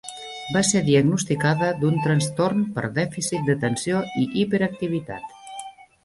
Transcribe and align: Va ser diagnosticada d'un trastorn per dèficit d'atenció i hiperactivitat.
Va 0.53 0.61
ser 0.67 0.79
diagnosticada 0.85 1.67
d'un 1.81 1.99
trastorn 2.05 2.63
per 2.77 2.85
dèficit 2.95 3.43
d'atenció 3.49 4.01
i 4.23 4.25
hiperactivitat. 4.45 5.37